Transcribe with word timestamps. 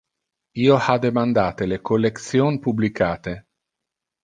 Io 0.61 0.77
ha 0.85 0.95
demandate 1.03 1.67
le 1.69 1.79
collection 1.91 2.59
publicate. 2.65 3.37